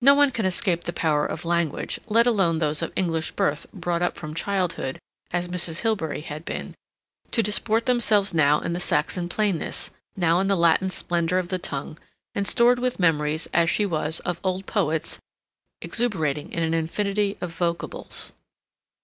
No 0.00 0.16
one 0.16 0.32
can 0.32 0.44
escape 0.46 0.82
the 0.82 0.92
power 0.92 1.24
of 1.24 1.44
language, 1.44 2.00
let 2.08 2.26
alone 2.26 2.58
those 2.58 2.82
of 2.82 2.92
English 2.96 3.30
birth 3.30 3.66
brought 3.72 4.02
up 4.02 4.16
from 4.16 4.34
childhood, 4.34 4.98
as 5.30 5.46
Mrs. 5.46 5.82
Hilbery 5.82 6.22
had 6.22 6.44
been, 6.44 6.74
to 7.30 7.40
disport 7.40 7.86
themselves 7.86 8.34
now 8.34 8.58
in 8.58 8.72
the 8.72 8.80
Saxon 8.80 9.28
plainness, 9.28 9.90
now 10.16 10.40
in 10.40 10.48
the 10.48 10.56
Latin 10.56 10.90
splendor 10.90 11.38
of 11.38 11.50
the 11.50 11.60
tongue, 11.60 11.98
and 12.34 12.48
stored 12.48 12.80
with 12.80 12.98
memories, 12.98 13.46
as 13.54 13.70
she 13.70 13.86
was, 13.86 14.18
of 14.26 14.40
old 14.42 14.66
poets 14.66 15.20
exuberating 15.80 16.50
in 16.50 16.64
an 16.64 16.74
infinity 16.74 17.38
of 17.40 17.52
vocables. 17.54 18.32